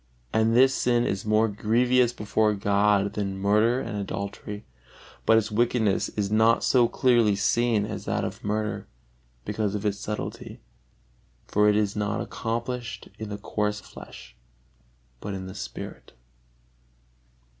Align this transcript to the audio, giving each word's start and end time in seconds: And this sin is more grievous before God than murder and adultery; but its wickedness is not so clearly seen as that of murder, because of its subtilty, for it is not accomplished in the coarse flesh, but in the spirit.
And 0.33 0.55
this 0.55 0.73
sin 0.73 1.05
is 1.05 1.27
more 1.27 1.47
grievous 1.47 2.11
before 2.11 2.55
God 2.55 3.13
than 3.13 3.37
murder 3.37 3.79
and 3.79 3.95
adultery; 3.95 4.65
but 5.27 5.37
its 5.37 5.51
wickedness 5.51 6.09
is 6.09 6.31
not 6.31 6.63
so 6.63 6.87
clearly 6.87 7.35
seen 7.35 7.85
as 7.85 8.05
that 8.05 8.23
of 8.23 8.43
murder, 8.43 8.87
because 9.45 9.75
of 9.75 9.85
its 9.85 9.99
subtilty, 10.03 10.57
for 11.47 11.69
it 11.69 11.75
is 11.75 11.95
not 11.95 12.19
accomplished 12.19 13.09
in 13.19 13.29
the 13.29 13.37
coarse 13.37 13.79
flesh, 13.79 14.35
but 15.19 15.35
in 15.35 15.45
the 15.45 15.53
spirit. 15.53 16.13